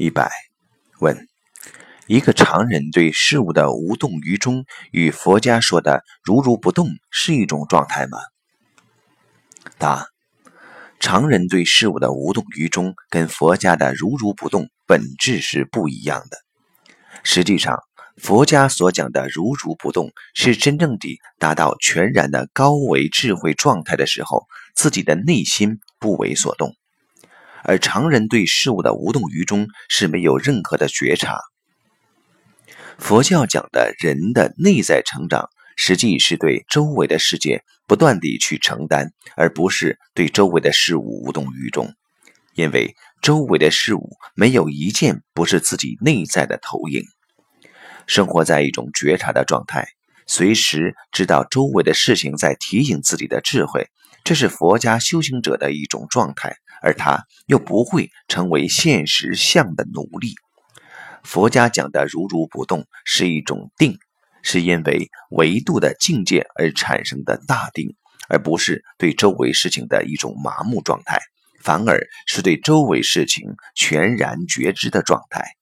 [0.00, 0.30] 一百
[1.00, 1.28] 问：
[2.06, 8.16] 一个常人对事物的无动于衷，与佛家说的如如不动是一种状态吗？
[9.76, 10.06] 答：
[11.00, 16.38] 常人对事物的无动于衷，跟佛家的如如不动本质是不一样的。
[17.22, 17.78] 实际上，
[18.16, 26.74] 佛家所讲的如如不动，是真正地达到全然的高维智慧状态的时候，自己的内心不为所动。
[27.64, 31.38] 而常人对事物的无动于衷，是没有任何的觉察。
[32.98, 41.94] 佛教讲的人的内在成长，实际是对周围的世界不断地去承担，而不是对周围的事物无动于衷。
[42.54, 47.04] 因为周围的事物没有一件不是自己内在的投影。
[48.06, 49.88] 生活在一种觉察的状态，
[50.32, 53.88] 随时知道周围的事情在提醒自己的智慧，
[54.22, 56.54] 这是佛家修行者的一种状态。
[56.82, 60.34] 而他又不会成为现实相的奴隶。
[61.24, 63.98] 佛家讲的如如不动是一种定，
[64.42, 67.96] 是因为维度的境界而产生的大定，
[68.28, 71.18] 而不是对周围事情的一种麻木状态，
[71.60, 75.56] 反而是对周围事情全然觉知的状态。